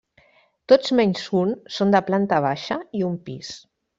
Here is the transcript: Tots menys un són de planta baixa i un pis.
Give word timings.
Tots 0.71 0.93
menys 0.99 1.25
un 1.41 1.51
són 1.77 1.93
de 1.97 2.03
planta 2.09 2.39
baixa 2.47 2.81
i 3.01 3.05
un 3.13 3.23
pis. 3.29 3.55